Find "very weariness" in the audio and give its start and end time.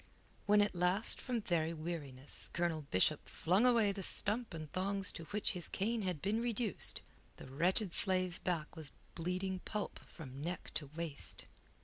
1.41-2.49